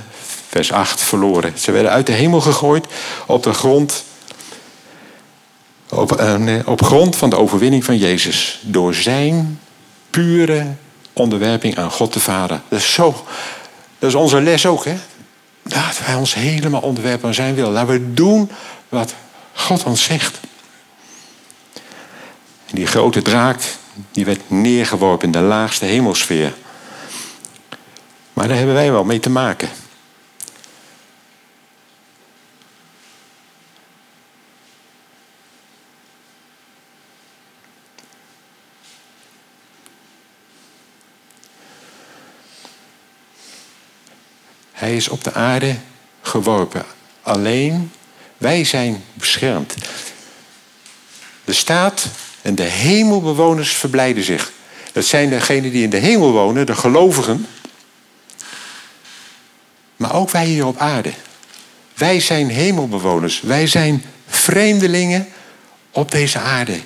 [0.48, 1.58] vers 8, verloren.
[1.58, 2.86] Ze werden uit de hemel gegooid
[3.26, 4.04] op de grond.
[5.96, 8.61] Op, uh, op grond van de overwinning van Jezus.
[8.62, 9.61] Door zijn
[10.11, 10.66] pure
[11.12, 12.61] onderwerping aan God de Vader.
[12.68, 13.24] Dat is, zo,
[13.98, 14.96] dat is onze les ook, hè?
[15.62, 17.70] Laten wij ons helemaal onderwerpen aan zijn wil.
[17.70, 18.50] Laten we doen
[18.88, 19.14] wat
[19.52, 20.38] God ons zegt.
[22.66, 23.61] En die grote draak,
[24.12, 26.54] die werd neergeworpen in de laagste hemelsfeer.
[28.32, 29.68] Maar daar hebben wij wel mee te maken.
[44.76, 45.76] Hij is op de aarde
[46.22, 46.84] geworpen.
[47.22, 47.92] Alleen
[48.38, 49.74] wij zijn beschermd.
[51.44, 52.06] De staat
[52.42, 54.52] en de hemelbewoners verblijden zich.
[54.92, 57.46] Dat zijn degenen die in de hemel wonen, de gelovigen.
[59.96, 61.12] Maar ook wij hier op aarde.
[61.94, 63.40] Wij zijn hemelbewoners.
[63.40, 65.28] Wij zijn vreemdelingen
[65.90, 66.80] op deze aarde.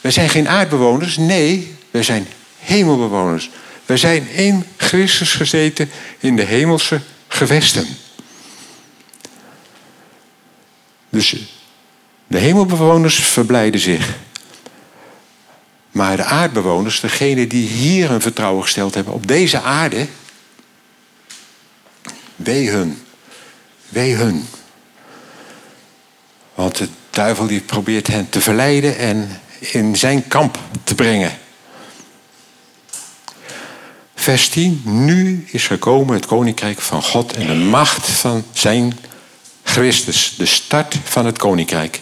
[0.00, 2.26] Wij zijn geen aardbewoners, nee, wij zijn
[2.58, 3.50] hemelbewoners.
[3.88, 7.86] Wij zijn in Christus gezeten in de hemelse gewesten.
[11.08, 11.36] Dus
[12.26, 14.16] de hemelbewoners verblijden zich.
[15.90, 20.06] Maar de aardbewoners, degenen die hier hun vertrouwen gesteld hebben op deze aarde,
[22.36, 23.02] wee hun.
[23.88, 24.46] Wee hun.
[26.54, 31.38] Want de duivel die probeert hen te verleiden en in zijn kamp te brengen.
[34.36, 34.82] 10.
[34.84, 38.98] Nu is gekomen het koninkrijk van God en de macht van zijn
[39.62, 40.34] Christus.
[40.36, 42.00] De start van het koninkrijk.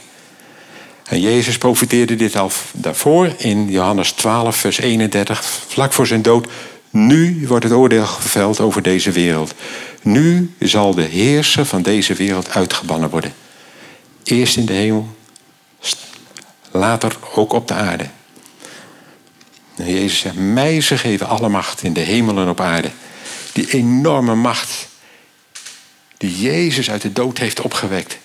[1.05, 6.49] En Jezus profiteerde dit al daarvoor in Johannes 12, vers 31, vlak voor zijn dood.
[6.91, 9.55] Nu wordt het oordeel geveld over deze wereld.
[10.03, 13.35] Nu zal de heerser van deze wereld uitgebannen worden.
[14.25, 15.17] Eerst in de hemel,
[16.71, 18.07] later ook op de aarde.
[19.77, 22.91] En Jezus zegt, mij geven alle macht in de hemel en op aarde.
[23.53, 24.89] Die enorme macht
[26.17, 28.19] die Jezus uit de dood heeft opgewekt.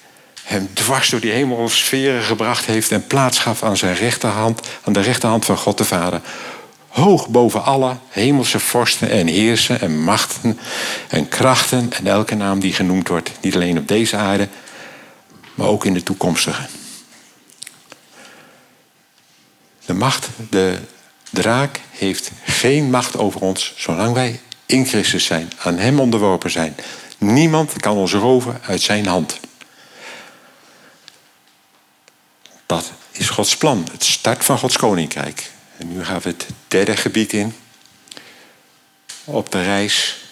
[0.44, 5.02] Hem dwars door die hemelsferen gebracht heeft en plaats gaf aan zijn rechterhand, aan de
[5.02, 6.22] rechterhand van God de Vader.
[6.88, 10.60] Hoog boven alle hemelse vorsten en heersen en machten
[11.08, 13.32] en krachten en elke naam die genoemd wordt.
[13.42, 14.48] Niet alleen op deze aarde,
[15.56, 16.68] maar ook in de toekomstige.
[19.86, 20.80] De macht, de
[21.32, 26.76] draak heeft geen macht over ons zolang wij in Christus zijn, aan Hem onderworpen zijn.
[27.18, 29.40] Niemand kan ons roven uit Zijn hand.
[32.66, 35.52] Dat is Gods plan, het start van Gods koninkrijk.
[35.78, 37.56] En nu gaan we het derde gebied in.
[39.24, 40.24] Op de reis.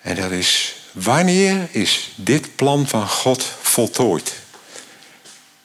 [0.00, 4.32] En dat is, wanneer is dit plan van God voltooid?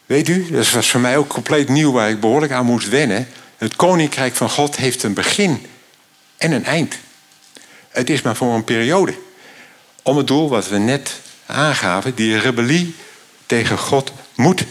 [0.05, 3.27] Weet u, dat was voor mij ook compleet nieuw waar ik behoorlijk aan moest wennen.
[3.63, 5.65] Het koninkrijk van God heeft een begin
[6.37, 6.97] en een eind.
[7.89, 9.17] Het is maar voor een periode.
[10.01, 12.95] Om het doel wat we net aangaven, die rebellie
[13.45, 14.63] tegen God moet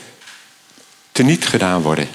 [1.13, 2.09] teniet gedaan worden.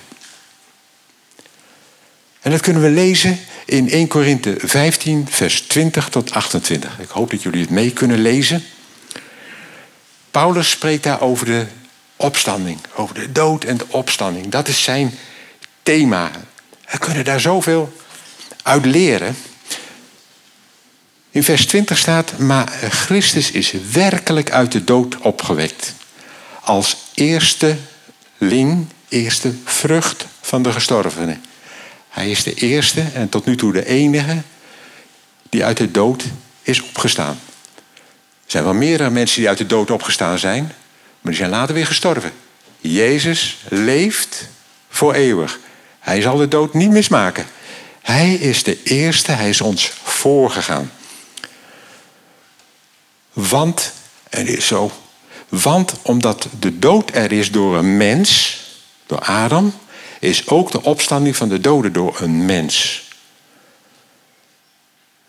[2.41, 6.99] En dat kunnen we lezen in 1 Korinthe 15, vers 20 tot 28.
[6.99, 8.63] Ik hoop dat jullie het mee kunnen lezen.
[10.31, 11.65] Paulus spreekt daar over de
[12.15, 14.49] opstanding, over de dood en de opstanding.
[14.49, 15.17] Dat is zijn
[15.83, 16.31] thema.
[16.89, 17.93] We kunnen daar zoveel
[18.63, 19.35] uit leren.
[21.29, 25.93] In vers 20 staat, maar Christus is werkelijk uit de dood opgewekt.
[26.61, 27.75] Als eerste
[28.37, 31.43] ling, eerste vrucht van de gestorvenen.
[32.09, 34.41] Hij is de eerste en tot nu toe de enige
[35.49, 36.23] die uit de dood
[36.61, 37.39] is opgestaan.
[38.45, 40.63] Er zijn wel meerdere mensen die uit de dood opgestaan zijn,
[41.21, 42.31] maar die zijn later weer gestorven.
[42.79, 44.47] Jezus leeft
[44.89, 45.59] voor eeuwig.
[46.07, 47.45] Hij zal de dood niet mismaken.
[48.01, 50.91] Hij is de eerste, hij is ons voorgegaan.
[53.33, 53.93] Want,
[54.29, 54.91] en het is zo,
[55.49, 58.59] want omdat de dood er is door een mens,
[59.05, 59.73] door Adam,
[60.19, 63.03] is ook de opstanding van de doden door een mens.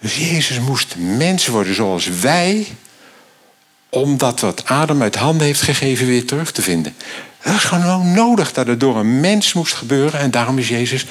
[0.01, 2.67] Dus Jezus moest mens worden zoals wij,
[3.89, 6.95] omdat wat Adam uit handen heeft gegeven weer terug te vinden.
[7.43, 11.07] Dat is gewoon nodig dat het door een mens moest gebeuren en daarom is Jezus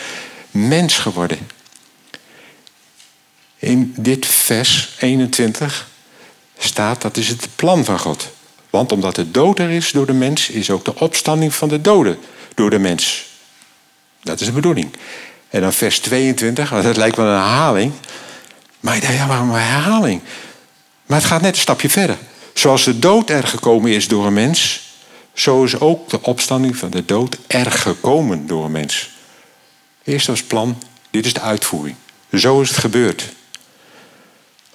[0.51, 1.37] mens geworden.
[3.59, 5.87] In dit vers 21
[6.57, 8.29] staat dat is het plan van God.
[8.69, 11.81] Want omdat de dood er is door de mens, is ook de opstanding van de
[11.81, 12.17] doden
[12.55, 13.25] door de mens.
[14.23, 14.95] Dat is de bedoeling.
[15.49, 17.93] En dan vers 22, want dat lijkt wel een herhaling.
[18.79, 20.21] Maar ik dacht, ja, waarom een herhaling?
[21.05, 22.17] Maar het gaat net een stapje verder.
[22.53, 24.86] Zoals de dood er gekomen is door een mens,
[25.37, 29.09] zo is ook de opstanding van de dood er gekomen door een mens.
[30.03, 31.95] Eerst was plan, dit is de uitvoering.
[32.33, 33.29] Zo is het gebeurd.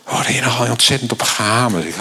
[0.06, 1.94] Oh, daar je nogal ontzettend op gehamerd.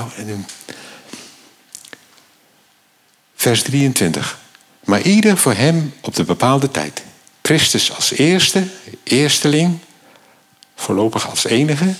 [3.35, 4.39] Vers 23.
[4.83, 7.03] Maar ieder voor hem op de bepaalde tijd.
[7.41, 8.67] Christus als eerste,
[9.03, 9.79] eersteling,
[10.75, 11.93] voorlopig als enige.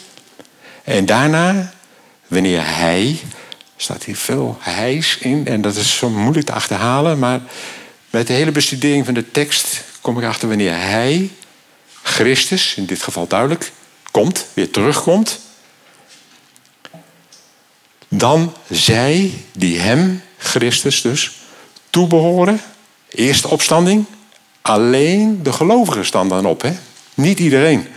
[0.84, 1.74] En daarna,
[2.28, 3.19] wanneer hij,
[3.82, 7.41] staat hier veel hijs in, en dat is zo moeilijk te achterhalen, maar
[8.10, 11.30] met de hele bestudering van de tekst kom ik achter wanneer hij,
[12.02, 13.72] Christus, in dit geval duidelijk,
[14.12, 15.39] komt, weer terugkomt,
[18.08, 21.32] dan zij die hem, Christus dus,
[21.89, 22.62] toebehoren.
[23.10, 24.06] Eerste opstanding.
[24.62, 26.62] Alleen de gelovigen staan dan op.
[26.62, 26.72] Hè?
[27.13, 27.88] Niet iedereen.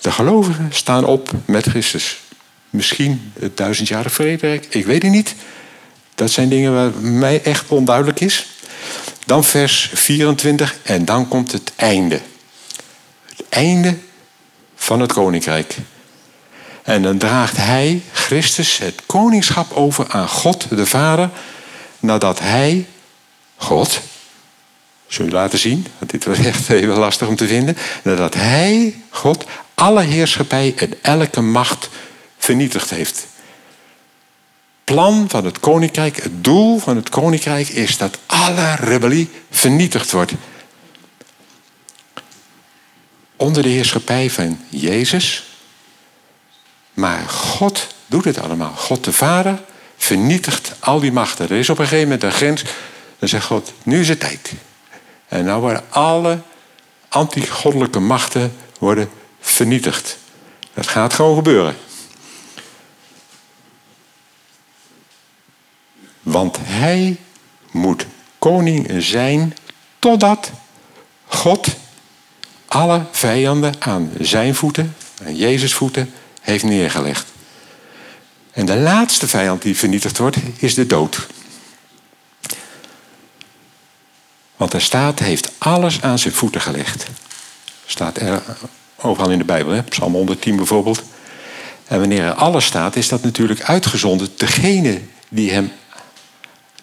[0.00, 2.20] De gelovigen staan op met Christus.
[2.70, 5.34] Misschien het duizendjarig vrederijk, ik weet het niet.
[6.14, 8.46] Dat zijn dingen waar mij echt onduidelijk is.
[9.26, 12.20] Dan vers 24 en dan komt het einde.
[13.26, 13.96] Het einde
[14.74, 15.76] van het koninkrijk.
[16.82, 21.30] En dan draagt hij, Christus, het koningschap over aan God de Vader,
[21.98, 22.86] nadat hij,
[23.56, 24.00] God,
[25.06, 28.94] zul je laten zien, want dit was echt even lastig om te vinden, nadat hij,
[29.10, 31.88] God, alle heerschappij en elke macht
[32.50, 33.26] vernietigd heeft.
[34.84, 40.32] Plan van het koninkrijk, het doel van het koninkrijk is dat alle rebellie vernietigd wordt.
[43.36, 45.44] Onder de heerschappij van Jezus.
[46.94, 48.72] Maar God doet het allemaal.
[48.76, 49.62] God de Vader
[49.96, 51.48] vernietigt al die machten.
[51.48, 52.62] Er is op een gegeven moment een grens.
[53.18, 54.52] Dan zegt God, nu is het tijd.
[55.28, 56.38] En nou worden alle
[57.08, 59.10] antigoddelijke machten worden
[59.40, 60.18] vernietigd.
[60.74, 61.76] Dat gaat gewoon gebeuren.
[66.30, 67.16] Want hij
[67.70, 68.06] moet
[68.38, 69.54] koning zijn
[69.98, 70.50] totdat
[71.26, 71.68] God
[72.66, 77.26] alle vijanden aan zijn voeten, aan Jezus' voeten, heeft neergelegd.
[78.52, 81.26] En de laatste vijand die vernietigd wordt, is de dood.
[84.56, 87.06] Want er staat, heeft alles aan zijn voeten gelegd.
[87.86, 88.42] Staat er
[88.96, 89.82] overal in de Bijbel, hè?
[89.82, 91.02] Psalm 110 bijvoorbeeld.
[91.86, 94.28] En wanneer er alles staat, is dat natuurlijk uitgezonden.
[94.36, 95.72] Degene die, hem,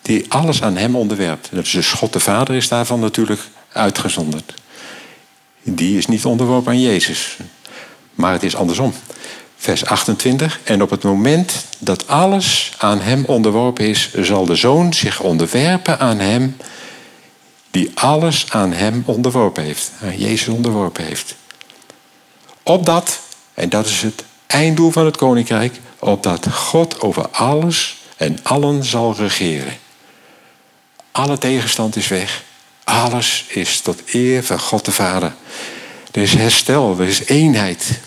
[0.07, 1.49] die alles aan hem onderwerpt.
[1.51, 3.41] Dus God de Vader is daarvan natuurlijk
[3.71, 4.53] uitgezonderd.
[5.63, 7.37] Die is niet onderworpen aan Jezus.
[8.13, 8.93] Maar het is andersom.
[9.57, 10.59] Vers 28.
[10.63, 15.99] En op het moment dat alles aan hem onderworpen is, zal de zoon zich onderwerpen
[15.99, 16.57] aan hem
[17.71, 19.91] die alles aan hem onderworpen heeft.
[20.01, 21.35] Aan Jezus onderworpen heeft.
[22.63, 23.19] Opdat,
[23.53, 29.15] en dat is het einddoel van het koninkrijk, opdat God over alles en allen zal
[29.15, 29.85] regeren.
[31.17, 32.43] Alle tegenstand is weg.
[32.83, 35.35] Alles is tot eer van God de Vader.
[36.11, 37.99] Er is herstel, er is eenheid.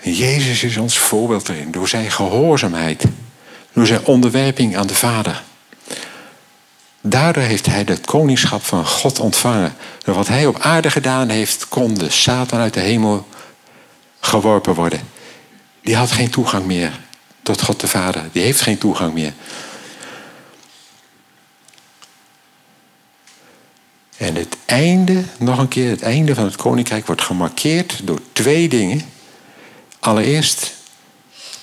[0.00, 3.04] Jezus is ons voorbeeld erin, door zijn gehoorzaamheid,
[3.72, 5.42] door zijn onderwerping aan de Vader.
[7.00, 9.76] Daardoor heeft hij het koningschap van God ontvangen.
[10.04, 13.28] Door wat hij op aarde gedaan heeft, kon de Satan uit de hemel
[14.20, 15.00] geworpen worden.
[15.82, 16.92] Die had geen toegang meer
[17.44, 18.24] tot God de Vader.
[18.32, 19.32] Die heeft geen toegang meer.
[24.16, 28.68] En het einde, nog een keer, het einde van het koninkrijk wordt gemarkeerd door twee
[28.68, 29.02] dingen.
[30.00, 30.74] Allereerst,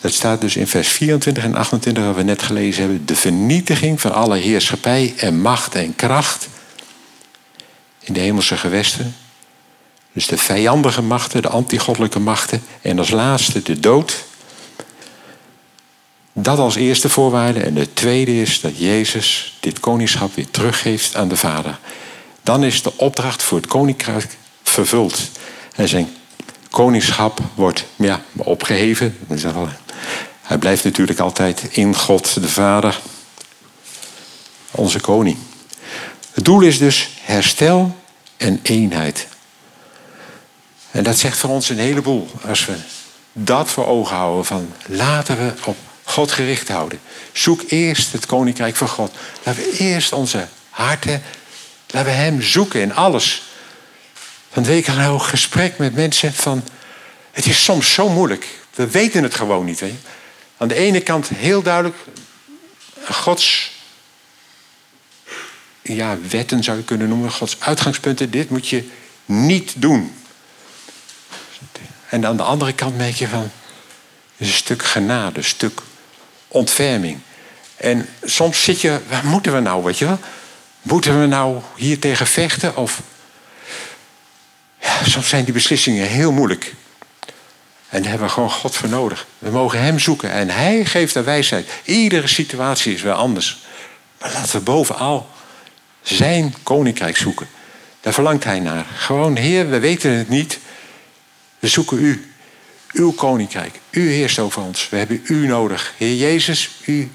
[0.02, 4.02] dat staat dus in vers 24 en 28, wat we net gelezen hebben, de vernietiging
[4.02, 6.48] van alle heerschappij en macht en kracht
[8.00, 9.16] in de hemelse gewesten.
[10.14, 12.64] Dus de vijandige machten, de antigoddelijke machten.
[12.82, 14.24] En als laatste de dood.
[16.34, 17.60] Dat als eerste voorwaarde.
[17.60, 21.80] En de tweede is dat Jezus dit koningschap weer teruggeeft aan de Vader.
[22.44, 25.30] Dan is de opdracht voor het koninkrijk vervuld.
[25.76, 26.16] En zijn
[26.70, 29.18] koningschap wordt ja, opgeheven.
[30.42, 33.00] Hij blijft natuurlijk altijd in God de Vader,
[34.72, 35.38] onze koning.
[36.32, 37.96] Het doel is dus herstel
[38.38, 39.28] en eenheid.
[40.92, 42.30] En dat zegt voor ons een heleboel.
[42.48, 42.74] Als we
[43.34, 45.78] dat voor ogen houden van laten we op
[46.12, 47.00] God gericht houden.
[47.32, 49.14] Zoek eerst het koninkrijk van God.
[49.44, 51.24] Laten we eerst onze harten,
[51.88, 53.44] laten we Hem zoeken in alles.
[54.54, 56.64] Week had ik een gesprek met mensen van,
[57.32, 58.48] het is soms zo moeilijk.
[58.76, 59.80] We weten het gewoon niet.
[59.80, 59.96] Hè?
[60.58, 61.96] Aan de ene kant heel duidelijk
[63.04, 63.72] Gods
[65.82, 68.32] ja, wetten zou je kunnen noemen, Gods uitgangspunten.
[68.32, 68.90] Dit moet je
[69.26, 70.16] niet doen.
[72.10, 73.52] En aan de andere kant merk je van,
[74.38, 75.82] is een stuk genade, een stuk
[76.52, 77.20] ontferming.
[77.76, 80.20] En soms zit je, waar moeten we nou, weet je wel?
[80.82, 82.76] Moeten we nou hier tegen vechten?
[82.76, 83.02] Of
[84.80, 86.74] ja, soms zijn die beslissingen heel moeilijk.
[87.90, 89.28] En daar hebben we gewoon God voor nodig.
[89.40, 91.70] We mogen Hem zoeken en Hij geeft de wijsheid.
[91.84, 93.64] Iedere situatie is wel anders.
[94.20, 95.30] Maar laten we bovenal
[96.02, 97.48] Zijn koninkrijk zoeken.
[98.02, 98.86] Daar verlangt Hij naar.
[98.96, 100.60] Gewoon, Heer, we weten het niet.
[101.60, 102.31] We zoeken U.
[102.94, 103.80] Uw koninkrijk.
[103.90, 104.90] U heerst over ons.
[104.90, 105.94] We hebben U nodig.
[105.98, 107.12] Heer Jezus, U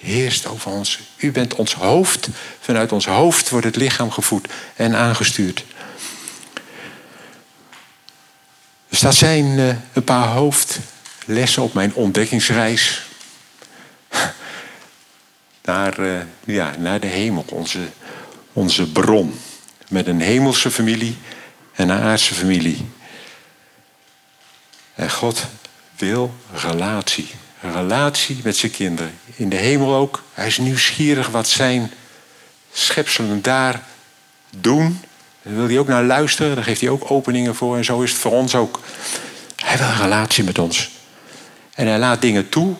[0.00, 0.98] heerst over ons.
[1.16, 2.28] U bent ons hoofd.
[2.60, 5.64] Vanuit ons hoofd wordt het lichaam gevoed en aangestuurd.
[8.88, 13.06] Er dat zijn eh, een paar hoofdlessen op mijn ontdekkingsreis
[15.64, 17.78] naar, uh, ja, naar de hemel, onze,
[18.52, 19.40] onze bron.
[19.88, 21.16] Met een hemelse familie
[21.72, 22.86] en een aardse familie.
[24.94, 25.46] En God
[25.96, 27.28] wil relatie.
[27.60, 29.18] Relatie met zijn kinderen.
[29.36, 30.22] In de hemel ook.
[30.32, 31.92] Hij is nieuwsgierig wat zijn
[32.72, 33.82] schepselen daar
[34.56, 35.00] doen.
[35.42, 36.54] Daar wil hij ook naar luisteren.
[36.54, 37.76] Daar geeft hij ook openingen voor.
[37.76, 38.80] En zo is het voor ons ook.
[39.56, 40.90] Hij wil een relatie met ons.
[41.74, 42.74] En hij laat dingen toe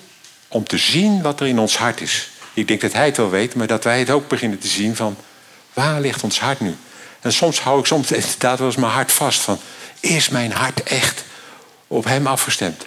[0.48, 2.30] om te zien wat er in ons hart is.
[2.54, 4.96] Ik denk dat hij het wel weet, maar dat wij het ook beginnen te zien
[4.96, 5.16] van
[5.72, 6.76] waar ligt ons hart nu?
[7.20, 9.58] En soms hou ik soms inderdaad wel eens mijn hart vast van
[10.00, 11.24] is mijn hart echt
[11.95, 12.86] op hem afgestemd?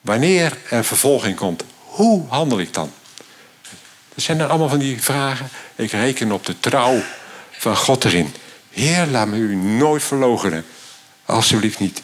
[0.00, 2.92] Wanneer er vervolging komt, hoe handel ik dan?
[4.14, 5.48] Dat zijn dan allemaal van die vragen.
[5.74, 7.02] Ik reken op de trouw
[7.50, 8.34] van God erin.
[8.70, 10.64] Heer, laat me u nooit verloochenen.
[11.24, 12.02] Alsjeblieft niet.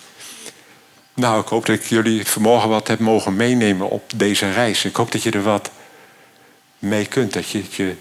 [1.15, 4.85] Nou, ik hoop dat ik jullie vanmorgen wat heb mogen meenemen op deze reis.
[4.85, 5.71] Ik hoop dat je er wat
[6.79, 7.95] mee kunt, dat je het je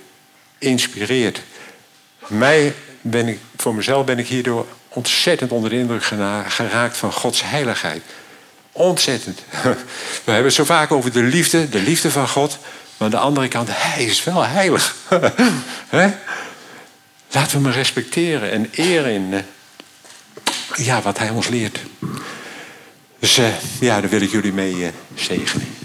[0.58, 1.42] inspireert.
[2.28, 4.66] Mij ben ik, voor mezelf ben ik hierdoor
[4.98, 6.04] ontzettend onder de indruk
[6.48, 8.02] geraakt van Gods heiligheid.
[8.72, 9.40] Ontzettend.
[10.26, 12.58] We hebben het zo vaak over de liefde, de liefde van God.
[12.98, 14.96] Maar aan de andere kant, hij is wel heilig.
[17.32, 21.80] Laten we hem respecteren en eren in eh, ja, wat hij ons leert.
[23.20, 23.48] Dus uh,
[23.80, 25.77] ja, daar wil ik jullie mee uh, zegenen.